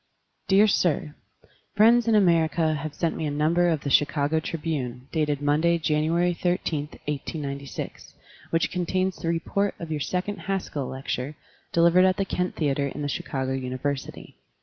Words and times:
Dear 0.47 0.65
Sir: 0.65 1.13
Friends 1.75 2.07
in 2.07 2.15
America 2.15 2.73
have 2.73 2.95
sent 2.95 3.15
me 3.15 3.27
a 3.27 3.29
number 3.29 3.69
of 3.69 3.81
the 3.81 3.91
Chicago 3.91 4.39
Tribune, 4.39 5.07
dated 5.11 5.43
Monday, 5.43 5.77
January 5.77 6.33
13, 6.33 6.87
1896, 7.05 8.15
which 8.49 8.71
contains 8.71 9.17
the 9.17 9.27
report 9.27 9.75
of 9.79 9.91
your 9.91 9.99
second 10.01 10.37
Haskell 10.37 10.87
lecture, 10.87 11.35
delivered 11.71 12.05
at 12.05 12.17
the 12.17 12.25
Kent 12.25 12.55
Theater 12.55 12.87
in 12.87 13.03
the 13.03 13.07
Chicago 13.07 13.51
University. 13.51 14.37